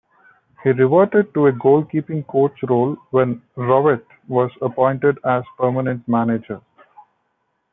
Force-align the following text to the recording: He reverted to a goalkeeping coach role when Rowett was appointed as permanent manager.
He 0.63 0.71
reverted 0.71 1.31
to 1.35 1.45
a 1.45 1.51
goalkeeping 1.51 2.25
coach 2.25 2.59
role 2.67 2.95
when 3.11 3.43
Rowett 3.55 4.03
was 4.27 4.49
appointed 4.59 5.19
as 5.23 5.43
permanent 5.59 6.07
manager. 6.07 6.59